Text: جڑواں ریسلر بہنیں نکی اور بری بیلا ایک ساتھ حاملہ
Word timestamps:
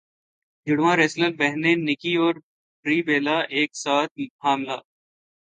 جڑواں 0.67 0.95
ریسلر 0.97 1.31
بہنیں 1.39 1.75
نکی 1.87 2.13
اور 2.21 2.35
بری 2.85 2.99
بیلا 3.07 3.37
ایک 3.55 3.69
ساتھ 3.83 4.13
حاملہ 4.43 4.77